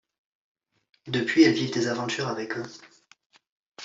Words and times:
Depuis 1.05 1.43
elles 1.43 1.53
vivent 1.53 1.75
des 1.75 1.87
aventures 1.87 2.27
avec 2.27 2.57
eux. 2.57 2.63